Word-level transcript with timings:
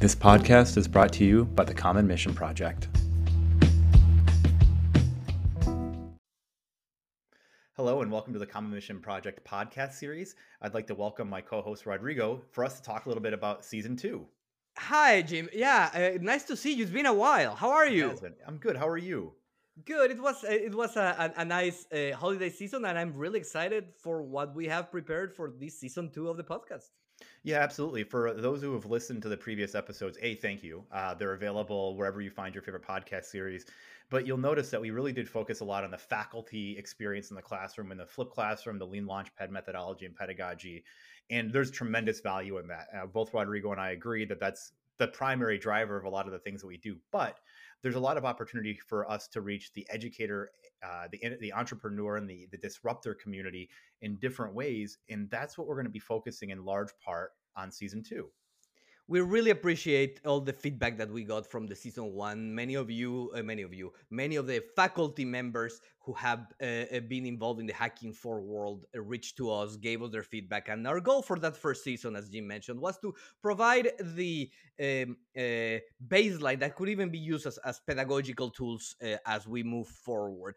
This 0.00 0.14
podcast 0.14 0.78
is 0.78 0.88
brought 0.88 1.12
to 1.12 1.26
you 1.26 1.44
by 1.44 1.62
the 1.62 1.74
Common 1.74 2.06
Mission 2.06 2.32
Project. 2.32 2.88
Hello, 7.76 8.00
and 8.00 8.10
welcome 8.10 8.32
to 8.32 8.38
the 8.38 8.46
Common 8.46 8.70
Mission 8.70 8.98
Project 8.98 9.46
podcast 9.46 9.92
series. 9.92 10.36
I'd 10.62 10.72
like 10.72 10.86
to 10.86 10.94
welcome 10.94 11.28
my 11.28 11.42
co 11.42 11.60
host 11.60 11.84
Rodrigo 11.84 12.40
for 12.50 12.64
us 12.64 12.78
to 12.78 12.82
talk 12.82 13.04
a 13.04 13.10
little 13.10 13.22
bit 13.22 13.34
about 13.34 13.62
season 13.62 13.94
two. 13.94 14.26
Hi, 14.78 15.20
Jim. 15.20 15.50
Yeah, 15.52 15.90
uh, 15.92 16.18
nice 16.22 16.44
to 16.44 16.56
see 16.56 16.72
you. 16.72 16.84
It's 16.84 16.90
been 16.90 17.04
a 17.04 17.12
while. 17.12 17.54
How 17.54 17.68
are 17.68 17.86
you? 17.86 18.18
I'm 18.46 18.56
good. 18.56 18.78
How 18.78 18.88
are 18.88 18.96
you? 18.96 19.34
Good. 19.84 20.10
It 20.10 20.20
was 20.20 20.42
uh, 20.44 20.48
it 20.50 20.74
was 20.74 20.96
a, 20.96 21.32
a, 21.36 21.40
a 21.42 21.44
nice 21.44 21.86
uh, 21.92 22.16
holiday 22.16 22.50
season, 22.50 22.84
and 22.84 22.98
I'm 22.98 23.14
really 23.14 23.38
excited 23.38 23.92
for 23.96 24.22
what 24.22 24.54
we 24.54 24.66
have 24.66 24.90
prepared 24.90 25.32
for 25.32 25.50
this 25.50 25.78
season 25.78 26.10
two 26.10 26.28
of 26.28 26.36
the 26.36 26.44
podcast. 26.44 26.90
Yeah, 27.42 27.58
absolutely. 27.58 28.04
For 28.04 28.32
those 28.34 28.62
who 28.62 28.72
have 28.74 28.86
listened 28.86 29.22
to 29.22 29.28
the 29.28 29.36
previous 29.36 29.74
episodes, 29.74 30.18
a 30.22 30.34
thank 30.36 30.62
you. 30.62 30.84
Uh, 30.90 31.14
they're 31.14 31.34
available 31.34 31.96
wherever 31.96 32.20
you 32.20 32.30
find 32.30 32.54
your 32.54 32.62
favorite 32.62 32.86
podcast 32.86 33.26
series. 33.26 33.66
But 34.10 34.26
you'll 34.26 34.38
notice 34.38 34.70
that 34.70 34.80
we 34.80 34.90
really 34.90 35.12
did 35.12 35.28
focus 35.28 35.60
a 35.60 35.64
lot 35.64 35.84
on 35.84 35.90
the 35.90 35.98
faculty 35.98 36.76
experience 36.76 37.30
in 37.30 37.36
the 37.36 37.42
classroom, 37.42 37.92
in 37.92 37.98
the 37.98 38.06
flip 38.06 38.30
classroom, 38.30 38.78
the 38.78 38.86
lean 38.86 39.04
launchpad 39.04 39.50
methodology 39.50 40.06
and 40.06 40.16
pedagogy. 40.16 40.84
And 41.30 41.52
there's 41.52 41.70
tremendous 41.70 42.20
value 42.20 42.58
in 42.58 42.66
that. 42.68 42.88
Uh, 42.94 43.06
both 43.06 43.32
Rodrigo 43.32 43.70
and 43.70 43.80
I 43.80 43.90
agree 43.90 44.24
that 44.24 44.40
that's 44.40 44.72
the 45.00 45.08
primary 45.08 45.58
driver 45.58 45.98
of 45.98 46.04
a 46.04 46.08
lot 46.08 46.26
of 46.26 46.32
the 46.32 46.38
things 46.38 46.60
that 46.60 46.68
we 46.68 46.76
do. 46.76 46.96
But 47.10 47.40
there's 47.82 47.96
a 47.96 48.00
lot 48.00 48.18
of 48.18 48.26
opportunity 48.26 48.78
for 48.86 49.10
us 49.10 49.26
to 49.28 49.40
reach 49.40 49.72
the 49.72 49.86
educator, 49.90 50.52
uh, 50.84 51.08
the 51.10 51.36
the 51.40 51.52
entrepreneur, 51.52 52.16
and 52.16 52.28
the 52.28 52.46
the 52.52 52.58
disruptor 52.58 53.14
community 53.14 53.70
in 54.02 54.16
different 54.16 54.54
ways, 54.54 54.98
and 55.08 55.28
that's 55.30 55.58
what 55.58 55.66
we're 55.66 55.74
going 55.74 55.86
to 55.86 55.90
be 55.90 55.98
focusing 55.98 56.50
in 56.50 56.64
large 56.64 56.90
part 57.04 57.32
on 57.56 57.72
season 57.72 58.02
two 58.02 58.30
we 59.10 59.20
really 59.20 59.50
appreciate 59.50 60.20
all 60.24 60.40
the 60.40 60.52
feedback 60.52 60.96
that 60.96 61.10
we 61.10 61.24
got 61.24 61.44
from 61.44 61.66
the 61.66 61.74
season 61.74 62.14
one. 62.14 62.54
Many 62.54 62.76
of 62.76 62.92
you, 62.92 63.32
uh, 63.34 63.42
many 63.42 63.62
of 63.62 63.74
you, 63.74 63.92
many 64.08 64.36
of 64.36 64.46
the 64.46 64.62
faculty 64.76 65.24
members 65.24 65.80
who 66.02 66.14
have 66.14 66.46
uh, 66.62 66.64
uh 66.64 67.00
been 67.00 67.26
involved 67.26 67.60
in 67.60 67.66
the 67.66 67.72
hacking 67.72 68.12
for 68.12 68.40
world 68.40 68.86
uh, 68.94 69.00
reached 69.00 69.36
to 69.36 69.50
us, 69.50 69.76
gave 69.76 70.00
us 70.00 70.12
their 70.12 70.22
feedback, 70.22 70.68
and 70.68 70.86
our 70.86 71.00
goal 71.00 71.22
for 71.22 71.40
that 71.40 71.56
first 71.56 71.82
season, 71.82 72.14
as 72.14 72.28
Jim 72.28 72.46
mentioned, 72.46 72.80
was 72.80 72.98
to 72.98 73.12
provide 73.42 73.90
the 74.00 74.48
um, 74.80 75.16
uh, 75.36 75.78
baseline 76.08 76.60
that 76.60 76.74
could 76.76 76.88
even 76.88 77.10
be 77.10 77.18
used 77.18 77.46
as, 77.46 77.58
as 77.58 77.80
pedagogical 77.80 78.48
tools 78.48 78.94
uh, 79.02 79.16
as 79.26 79.46
we 79.46 79.62
move 79.62 79.88
forward. 79.88 80.54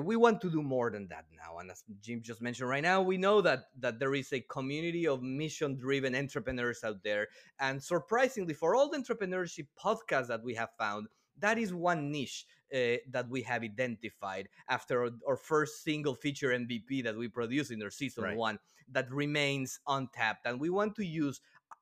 we 0.00 0.16
want 0.16 0.40
to 0.40 0.48
do 0.48 0.62
more 0.62 0.90
than 0.92 1.08
that 1.08 1.24
now, 1.36 1.58
and 1.58 1.72
as 1.72 1.82
Jim 2.00 2.22
just 2.22 2.40
mentioned, 2.40 2.68
right 2.70 2.84
now 2.84 3.02
we 3.02 3.16
know 3.16 3.40
that 3.40 3.64
that 3.80 3.98
there 3.98 4.14
is 4.14 4.32
a 4.32 4.40
community 4.42 5.08
of 5.08 5.22
mission-driven 5.22 6.14
entrepreneurs 6.14 6.84
out 6.84 7.02
there, 7.02 7.26
and 7.58 7.82
so 7.82 7.95
surprisingly, 7.96 8.52
for 8.52 8.74
all 8.74 8.90
the 8.90 8.98
entrepreneurship 8.98 9.66
podcasts 9.82 10.28
that 10.28 10.42
we 10.42 10.54
have 10.54 10.68
found, 10.78 11.06
that 11.38 11.56
is 11.58 11.72
one 11.72 12.10
niche 12.10 12.46
uh, 12.74 12.96
that 13.10 13.26
we 13.30 13.40
have 13.42 13.62
identified 13.62 14.48
after 14.68 15.04
our, 15.04 15.10
our, 15.26 15.36
first 15.36 15.82
single 15.82 16.14
feature 16.14 16.50
MVP 16.50 17.02
that 17.04 17.16
we 17.16 17.28
produced 17.28 17.70
in 17.70 17.82
our 17.82 17.90
season 17.90 18.24
right. 18.24 18.36
one 18.36 18.58
that 18.90 19.10
remains 19.10 19.80
untapped. 19.86 20.46
And 20.46 20.60
we 20.60 20.68
want 20.68 20.94
to 20.96 21.04
use 21.04 21.40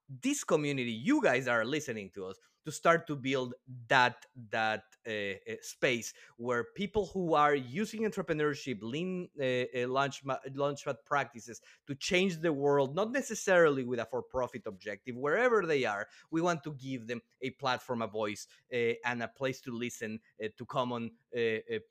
this 0.09 0.45
community, 0.45 0.93
you 0.93 1.23
guys 1.23 1.49
are 1.49 1.65
listening 1.65 2.11
to 2.15 2.27
us, 2.27 2.39
to 2.65 2.73
start 2.73 3.07
to 3.07 3.17
build 3.17 3.55
that 3.89 4.25
that 4.51 4.85
uh, 5.07 5.11
uh, 5.11 5.57
space 5.61 6.15
where 6.39 6.65
people 6.75 7.11
who 7.13 7.35
are 7.35 7.55
using 7.55 8.03
entrepreneurship, 8.03 8.79
lean 8.81 9.29
uh, 9.39 9.45
uh 9.45 9.89
launch 9.89 10.25
launchpad 10.25 10.97
practices 11.05 11.61
to 11.87 11.95
change 11.95 12.41
the 12.41 12.53
world, 12.53 12.95
not 12.95 13.13
necessarily 13.13 13.85
with 13.85 14.01
a 14.01 14.07
for-profit 14.07 14.63
objective, 14.67 15.17
wherever 15.17 15.67
they 15.67 15.85
are, 15.85 16.07
we 16.31 16.41
want 16.41 16.65
to 16.65 16.73
give 16.73 17.07
them 17.07 17.21
a 17.43 17.51
platform, 17.51 18.03
a 18.03 18.07
voice, 18.07 18.47
uh, 18.73 18.95
and 19.05 19.23
a 19.23 19.29
place 19.29 19.61
to 19.61 19.71
listen 19.71 20.19
uh, 20.43 20.49
to 20.57 20.65
common 20.65 21.11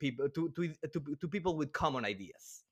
people 0.00 0.28
to, 0.28 0.50
to, 0.50 0.74
to 0.92 1.16
to 1.20 1.28
people 1.28 1.56
with 1.56 1.72
common 1.72 2.04
ideas. 2.04 2.64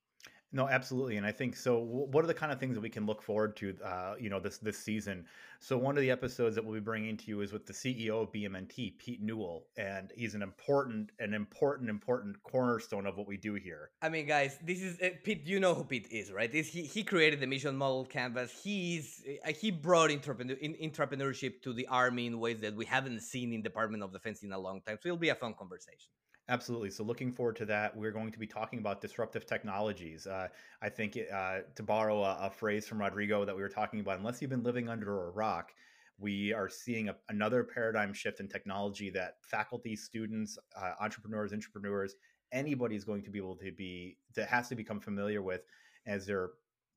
No, 0.55 0.69
absolutely, 0.69 1.17
and 1.17 1.25
I 1.25 1.33
think 1.33 1.57
so. 1.57 1.79
What 1.79 2.23
are 2.23 2.27
the 2.27 2.35
kind 2.35 2.53
of 2.53 2.61
things 2.61 2.75
that 2.75 2.83
we 2.83 2.91
can 2.91 3.07
look 3.07 3.23
forward 3.23 3.57
to? 3.57 3.75
Uh, 3.83 4.15
you 4.21 4.29
know, 4.29 4.39
this 4.39 4.59
this 4.59 4.77
season. 4.77 5.25
So 5.61 5.79
one 5.79 5.97
of 5.97 6.03
the 6.03 6.11
episodes 6.11 6.55
that 6.57 6.65
we'll 6.65 6.75
be 6.75 6.81
bringing 6.81 7.17
to 7.17 7.25
you 7.29 7.41
is 7.41 7.53
with 7.53 7.65
the 7.67 7.73
CEO 7.73 8.23
of 8.23 8.33
BMNT, 8.33 8.99
Pete 8.99 9.23
Newell, 9.23 9.65
and 9.79 10.13
he's 10.15 10.35
an 10.35 10.43
important, 10.43 11.11
an 11.21 11.33
important, 11.33 11.89
important 11.89 12.43
cornerstone 12.43 13.07
of 13.07 13.17
what 13.17 13.27
we 13.27 13.39
do 13.39 13.55
here. 13.55 13.91
I 14.03 14.11
mean, 14.11 14.27
guys, 14.27 14.59
this 14.63 14.83
is 14.83 15.01
uh, 15.01 15.11
Pete. 15.25 15.47
You 15.47 15.59
know 15.59 15.73
who 15.73 15.85
Pete 15.85 16.09
is, 16.11 16.31
right? 16.31 16.53
He 16.53 16.83
he 16.83 17.03
created 17.03 17.41
the 17.41 17.47
mission 17.47 17.75
model 17.75 18.05
canvas. 18.05 18.53
He's 18.63 19.25
uh, 19.47 19.53
he 19.53 19.71
brought 19.71 20.11
entrepreneur, 20.11 20.57
in, 20.61 20.75
entrepreneurship 20.75 21.63
to 21.63 21.73
the 21.73 21.87
army 21.87 22.27
in 22.27 22.39
ways 22.39 22.61
that 22.61 22.77
we 22.77 22.85
haven't 22.85 23.21
seen 23.21 23.55
in 23.55 23.63
Department 23.63 24.03
of 24.03 24.13
Defense 24.13 24.43
in 24.43 24.53
a 24.53 24.59
long 24.59 24.83
time. 24.83 24.99
So 25.01 25.09
it'll 25.09 25.17
be 25.17 25.31
a 25.31 25.35
fun 25.35 25.55
conversation. 25.55 26.11
Absolutely. 26.49 26.91
So, 26.91 27.05
looking 27.05 27.33
forward 27.33 27.57
to 27.57 27.65
that. 27.67 27.97
We're 27.97 28.11
going 28.11 28.33
to 28.33 28.39
be 28.39 28.47
talking 28.47 28.81
about 28.81 29.01
disruptive 29.01 29.47
technologies. 29.47 30.27
Uh, 30.27 30.49
I 30.83 30.89
think, 30.89 31.17
uh, 31.33 31.59
to 31.77 31.83
borrow 31.83 32.23
a, 32.23 32.47
a, 32.47 32.51
phrase 32.51 32.87
from 32.87 33.01
Rodrigo 33.01 33.45
that 33.45 33.55
we 33.55 33.63
were 33.63 33.69
talking 33.69 34.01
about, 34.01 34.19
unless 34.19 34.43
you've 34.43 34.51
been 34.51 34.65
living 34.65 34.89
under 34.89 35.29
a 35.29 35.31
rock, 35.31 35.73
we 36.19 36.53
are 36.53 36.69
seeing 36.69 37.09
a, 37.09 37.17
another 37.29 37.63
paradigm 37.63 38.13
shift 38.13 38.41
in 38.41 38.49
technology 38.49 39.09
that 39.11 39.37
faculty, 39.43 39.95
students, 39.95 40.59
uh, 40.77 40.93
entrepreneurs, 41.01 41.53
entrepreneurs, 41.53 42.17
anybody 42.53 42.97
is 42.97 43.05
going 43.05 43.23
to 43.23 43.31
be 43.31 43.39
able 43.39 43.57
to 43.57 43.73
be 43.73 44.17
that 44.35 44.49
has 44.49 44.69
to 44.69 44.75
become 44.75 45.01
familiar 45.01 45.43
with 45.43 45.63
as 46.07 46.27
they're 46.27 46.51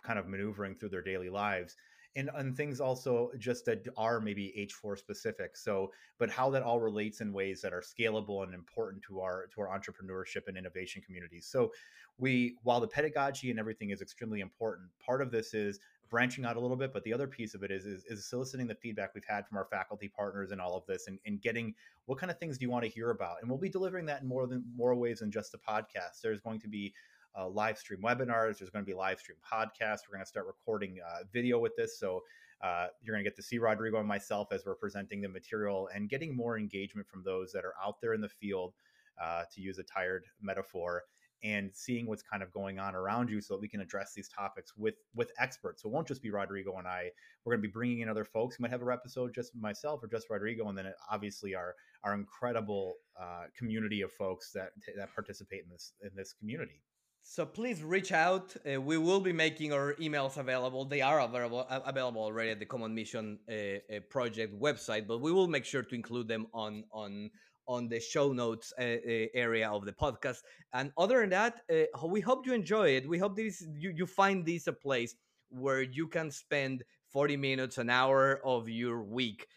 kind 0.03 0.19
of 0.19 0.27
maneuvering 0.27 0.75
through 0.75 0.89
their 0.89 1.01
daily 1.01 1.29
lives 1.29 1.75
and, 2.15 2.29
and 2.35 2.55
things 2.55 2.79
also 2.79 3.31
just 3.37 3.65
that 3.65 3.87
are 3.97 4.19
maybe 4.19 4.53
h4 4.83 4.97
specific 4.97 5.57
so 5.57 5.91
but 6.17 6.29
how 6.29 6.49
that 6.49 6.63
all 6.63 6.79
relates 6.79 7.21
in 7.21 7.33
ways 7.33 7.61
that 7.61 7.73
are 7.73 7.81
scalable 7.81 8.43
and 8.43 8.53
important 8.53 9.01
to 9.03 9.19
our 9.19 9.47
to 9.53 9.61
our 9.61 9.67
entrepreneurship 9.67 10.47
and 10.47 10.57
innovation 10.57 11.01
communities 11.05 11.47
so 11.49 11.71
we 12.17 12.55
while 12.63 12.79
the 12.79 12.87
pedagogy 12.87 13.49
and 13.49 13.59
everything 13.59 13.89
is 13.89 14.01
extremely 14.01 14.39
important 14.39 14.87
part 15.03 15.21
of 15.21 15.31
this 15.31 15.53
is 15.53 15.79
branching 16.09 16.45
out 16.45 16.55
a 16.55 16.59
little 16.59 16.77
bit 16.77 16.93
but 16.93 17.03
the 17.03 17.13
other 17.13 17.27
piece 17.27 17.55
of 17.55 17.63
it 17.63 17.71
is 17.71 17.85
is, 17.85 18.05
is 18.05 18.25
soliciting 18.25 18.67
the 18.67 18.75
feedback 18.75 19.13
we've 19.15 19.25
had 19.25 19.47
from 19.47 19.57
our 19.57 19.65
faculty 19.65 20.07
partners 20.07 20.51
and 20.51 20.61
all 20.61 20.77
of 20.77 20.85
this 20.85 21.07
and, 21.07 21.19
and 21.25 21.41
getting 21.41 21.73
what 22.05 22.19
kind 22.19 22.31
of 22.31 22.37
things 22.37 22.57
do 22.57 22.65
you 22.65 22.69
want 22.69 22.83
to 22.83 22.89
hear 22.89 23.09
about? 23.09 23.37
And 23.41 23.49
we'll 23.49 23.59
be 23.59 23.69
delivering 23.69 24.05
that 24.05 24.21
in 24.21 24.27
more 24.27 24.47
than 24.47 24.63
more 24.75 24.95
ways 24.95 25.19
than 25.19 25.31
just 25.31 25.51
the 25.51 25.57
podcast. 25.57 26.21
There's 26.21 26.39
going 26.39 26.59
to 26.61 26.67
be 26.67 26.93
uh, 27.37 27.47
live 27.49 27.77
stream 27.77 28.01
webinars. 28.01 28.59
There's 28.59 28.69
going 28.69 28.85
to 28.85 28.89
be 28.89 28.95
live 28.95 29.19
stream 29.19 29.37
podcasts. 29.43 29.99
We're 30.07 30.15
going 30.15 30.23
to 30.23 30.29
start 30.29 30.47
recording 30.47 30.97
uh, 31.05 31.23
video 31.33 31.59
with 31.59 31.75
this. 31.75 31.99
So 31.99 32.21
uh, 32.61 32.87
you're 33.01 33.13
going 33.13 33.23
to 33.23 33.29
get 33.29 33.35
to 33.35 33.43
see 33.43 33.57
Rodrigo 33.57 33.99
and 33.99 34.07
myself 34.07 34.47
as 34.51 34.65
we're 34.65 34.75
presenting 34.75 35.21
the 35.21 35.29
material 35.29 35.89
and 35.93 36.09
getting 36.09 36.35
more 36.35 36.57
engagement 36.57 37.07
from 37.07 37.23
those 37.23 37.51
that 37.51 37.65
are 37.65 37.73
out 37.83 37.99
there 38.01 38.13
in 38.13 38.21
the 38.21 38.29
field, 38.29 38.73
uh, 39.21 39.43
to 39.53 39.61
use 39.61 39.77
a 39.79 39.83
tired 39.83 40.25
metaphor, 40.41 41.03
and 41.43 41.69
seeing 41.73 42.07
what's 42.07 42.23
kind 42.23 42.41
of 42.41 42.51
going 42.51 42.79
on 42.79 42.95
around 42.95 43.29
you 43.29 43.41
so 43.41 43.53
that 43.53 43.61
we 43.61 43.67
can 43.67 43.81
address 43.81 44.13
these 44.15 44.29
topics 44.29 44.73
with 44.77 44.95
with 45.13 45.31
experts. 45.39 45.81
So 45.81 45.89
it 45.89 45.91
won't 45.91 46.07
just 46.07 46.23
be 46.23 46.31
Rodrigo 46.31 46.77
and 46.77 46.87
I. 46.87 47.11
We're 47.43 47.53
going 47.53 47.61
to 47.61 47.67
be 47.67 47.71
bringing 47.71 47.99
in 47.99 48.09
other 48.09 48.25
folks. 48.25 48.57
We 48.57 48.63
might 48.63 48.71
have 48.71 48.81
a 48.81 48.91
episode 48.91 49.33
just 49.33 49.55
myself 49.55 50.01
or 50.01 50.07
just 50.07 50.29
Rodrigo, 50.29 50.67
and 50.69 50.77
then 50.77 50.91
obviously 51.11 51.53
our 51.53 51.75
our 52.03 52.13
incredible 52.13 52.95
uh, 53.19 53.43
community 53.57 54.01
of 54.01 54.11
folks 54.13 54.51
that 54.53 54.69
that 54.97 55.13
participate 55.13 55.63
in 55.65 55.69
this 55.69 55.93
in 56.01 56.11
this 56.15 56.33
community. 56.33 56.81
So 57.27 57.43
please 57.43 57.81
reach 57.81 58.11
out. 58.11 58.55
Uh, 58.71 58.79
we 58.79 58.99
will 58.99 59.19
be 59.19 59.33
making 59.33 59.73
our 59.73 59.95
emails 59.95 60.37
available. 60.37 60.85
They 60.85 61.01
are 61.01 61.21
available 61.21 61.65
available 61.69 62.21
already 62.21 62.51
at 62.51 62.59
the 62.59 62.67
Common 62.67 62.93
Mission 62.93 63.39
uh, 63.49 63.53
uh, 63.53 63.99
project 64.11 64.53
website, 64.61 65.07
but 65.07 65.19
we 65.19 65.31
will 65.31 65.47
make 65.47 65.65
sure 65.65 65.81
to 65.81 65.95
include 65.95 66.27
them 66.27 66.45
on 66.53 66.83
on 66.91 67.31
on 67.67 67.89
the 67.89 67.99
show 67.99 68.31
notes 68.31 68.73
uh, 68.77 68.83
uh, 68.83 69.25
area 69.33 69.67
of 69.67 69.85
the 69.85 69.91
podcast. 69.91 70.43
And 70.71 70.91
other 70.99 71.21
than 71.21 71.31
that, 71.31 71.61
uh, 71.67 72.07
we 72.07 72.21
hope 72.21 72.45
you 72.45 72.53
enjoy 72.53 72.89
it. 72.89 73.09
We 73.09 73.17
hope 73.17 73.35
this 73.35 73.65
you 73.73 73.89
you 73.89 74.05
find 74.05 74.45
this 74.45 74.67
a 74.67 74.73
place 74.73 75.15
where 75.49 75.81
you 75.81 76.07
can 76.07 76.29
spend 76.29 76.83
40 77.07 77.37
minutes, 77.37 77.79
an 77.79 77.89
hour 77.89 78.39
of 78.45 78.69
your 78.69 79.01
week 79.01 79.47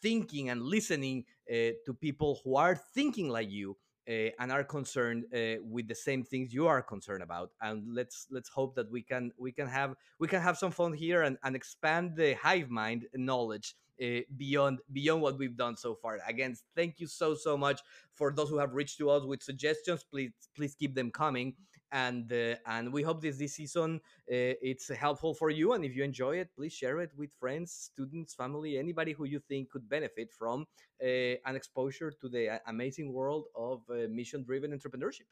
thinking 0.00 0.48
and 0.48 0.62
listening 0.62 1.24
to 1.50 1.94
people 2.00 2.40
who 2.42 2.56
are 2.56 2.76
thinking 2.94 3.28
like 3.28 3.50
you 3.50 3.76
uh, 4.08 4.30
and 4.38 4.50
are 4.50 4.64
concerned 4.64 5.24
uh, 5.34 5.62
with 5.62 5.88
the 5.88 5.94
same 5.94 6.22
things 6.24 6.52
you 6.52 6.66
are 6.66 6.82
concerned 6.82 7.22
about 7.22 7.50
and 7.62 7.82
let's 7.94 8.26
let's 8.30 8.48
hope 8.48 8.74
that 8.74 8.90
we 8.90 9.02
can 9.02 9.32
we 9.38 9.52
can 9.52 9.66
have 9.66 9.94
we 10.18 10.28
can 10.28 10.40
have 10.40 10.56
some 10.56 10.70
fun 10.70 10.92
here 10.92 11.22
and, 11.22 11.36
and 11.44 11.54
expand 11.54 12.16
the 12.16 12.34
hive 12.34 12.70
mind 12.70 13.06
knowledge 13.14 13.74
uh, 14.02 14.20
beyond 14.36 14.78
beyond 14.92 15.20
what 15.20 15.38
we've 15.38 15.56
done 15.56 15.76
so 15.76 15.94
far. 15.94 16.18
Again 16.26 16.56
thank 16.74 17.00
you 17.00 17.06
so 17.06 17.34
so 17.34 17.56
much 17.56 17.80
for 18.14 18.32
those 18.32 18.48
who 18.48 18.58
have 18.58 18.74
reached 18.74 18.98
to 18.98 19.10
us 19.10 19.24
with 19.24 19.42
suggestions. 19.42 20.04
Please 20.04 20.32
please 20.56 20.74
keep 20.74 20.94
them 20.94 21.10
coming 21.10 21.54
and 21.92 22.32
uh, 22.32 22.54
and 22.66 22.92
we 22.92 23.02
hope 23.02 23.20
this 23.20 23.38
this 23.38 23.54
season 23.54 23.96
uh, 23.96 24.54
it's 24.62 24.88
helpful 24.88 25.34
for 25.34 25.50
you 25.50 25.72
and 25.72 25.84
if 25.84 25.94
you 25.94 26.04
enjoy 26.04 26.36
it 26.36 26.48
please 26.54 26.72
share 26.72 27.00
it 27.00 27.10
with 27.16 27.32
friends 27.32 27.90
students 27.92 28.34
family 28.34 28.78
anybody 28.78 29.12
who 29.12 29.24
you 29.24 29.40
think 29.40 29.70
could 29.70 29.88
benefit 29.88 30.32
from 30.32 30.66
uh, 31.02 31.06
an 31.46 31.56
exposure 31.56 32.10
to 32.10 32.28
the 32.28 32.60
amazing 32.66 33.12
world 33.12 33.46
of 33.56 33.82
uh, 33.90 34.06
mission 34.10 34.42
driven 34.42 34.70
entrepreneurship 34.72 35.28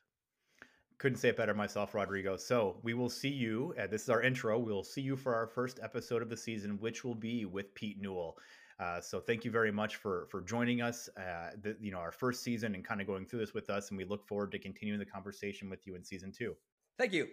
couldn't 0.98 1.18
say 1.18 1.28
it 1.28 1.36
better 1.36 1.54
myself, 1.54 1.94
Rodrigo. 1.94 2.36
So 2.36 2.80
we 2.82 2.92
will 2.92 3.08
see 3.08 3.28
you. 3.28 3.72
This 3.88 4.02
is 4.02 4.10
our 4.10 4.20
intro. 4.20 4.58
We'll 4.58 4.82
see 4.82 5.00
you 5.00 5.14
for 5.14 5.32
our 5.32 5.46
first 5.46 5.78
episode 5.80 6.22
of 6.22 6.28
the 6.28 6.36
season, 6.36 6.76
which 6.80 7.04
will 7.04 7.14
be 7.14 7.44
with 7.44 7.72
Pete 7.74 8.00
Newell. 8.00 8.36
Uh, 8.80 9.00
so 9.00 9.18
thank 9.20 9.44
you 9.44 9.50
very 9.50 9.72
much 9.72 9.96
for 9.96 10.26
for 10.30 10.40
joining 10.40 10.80
us. 10.80 11.08
Uh, 11.16 11.50
the, 11.62 11.76
you 11.80 11.90
know 11.90 11.98
our 11.98 12.12
first 12.12 12.42
season 12.42 12.74
and 12.74 12.84
kind 12.84 13.00
of 13.00 13.06
going 13.06 13.26
through 13.26 13.40
this 13.40 13.54
with 13.54 13.70
us, 13.70 13.90
and 13.90 13.98
we 13.98 14.04
look 14.04 14.26
forward 14.26 14.52
to 14.52 14.58
continuing 14.58 14.98
the 14.98 15.06
conversation 15.06 15.68
with 15.68 15.86
you 15.86 15.94
in 15.96 16.04
season 16.04 16.32
two. 16.32 16.54
Thank 16.96 17.12
you. 17.12 17.28